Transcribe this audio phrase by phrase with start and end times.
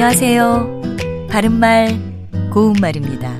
[0.00, 1.26] 안녕하세요.
[1.28, 1.98] 바른말,
[2.52, 3.34] 고운말입니다.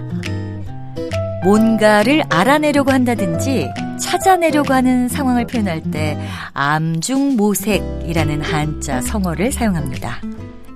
[1.44, 3.68] 뭔가를 알아내려고 한다든지
[4.00, 6.18] 찾아내려고 하는 상황을 표현할 때
[6.54, 10.20] 암중모색이라는 한자 성어를 사용합니다.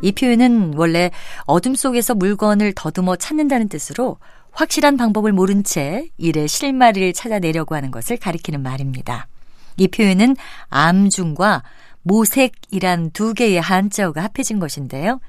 [0.03, 1.11] 이 표현은 원래
[1.47, 4.19] 어둠 속에서 물건을 더듬어 찾는다는 뜻으로
[4.53, 9.27] 확실한 방법을 모른 채 일의 실마리를 찾아내려고 하는 것을 가리키는 말입니다.
[9.79, 10.37] 이 표현은
[10.69, 11.65] 암중과
[12.03, 15.21] 모색이란 두 개의 한자어가 합해진 것인데요.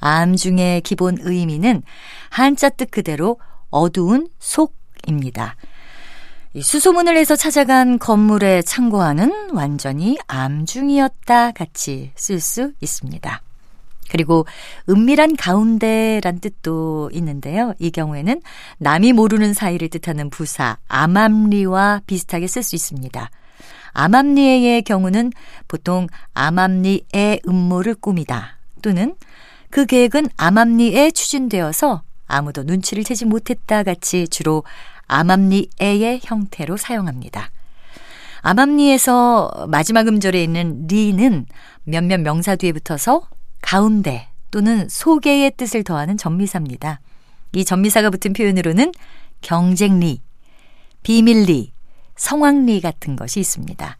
[0.00, 1.82] 암중의 기본 의미는
[2.30, 3.38] 한자 뜻 그대로
[3.70, 5.56] 어두운 속입니다.
[6.60, 13.42] 수소문을 해서 찾아간 건물에 창고하는 완전히 암중이었다 같이 쓸 수 있습니다.
[14.10, 14.46] 그리고
[14.88, 17.74] 은밀한 가운데란 뜻도 있는데요.
[17.78, 18.40] 이 경우에는
[18.78, 23.30] 남이 모르는 사이를 뜻하는 부사 암암리와 비슷하게 쓸 수 있습니다.
[23.92, 25.32] 암암리의 경우는
[25.68, 29.14] 보통 암암리의 음모를 꾸미다 또는
[29.70, 34.64] 그 계획은 암암리에 추진되어서 아무도 눈치를 채지 못했다 같이 주로
[35.06, 37.50] 암암리에의 형태로 사용합니다.
[38.42, 41.46] 암암리에서 마지막 음절에 있는 리는
[41.84, 43.28] 몇몇 명사 뒤에 붙어서
[43.60, 47.00] 가운데 또는 소개의 뜻을 더하는 전미사입니다.
[47.52, 48.92] 이 전미사가 붙은 표현으로는
[49.40, 50.20] 경쟁리,
[51.02, 51.72] 비밀리,
[52.16, 53.96] 성황리 같은 것이 있습니다.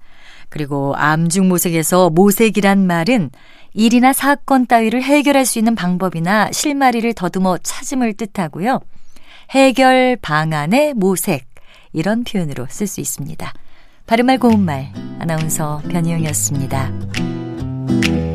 [0.49, 3.31] 그리고 암중모색에서 모색이란 말은
[3.75, 8.81] 일이나 사건 따위를 해결할 수 있는 방법이나 실마리를 더듬어 찾음을 뜻하고요.
[9.51, 11.47] 해결 방안의 모색
[11.93, 13.53] 이런 표현으로 쓸 수 있습니다.
[14.07, 18.28] 바른말 고운말 아나운서 변희영이었습니다.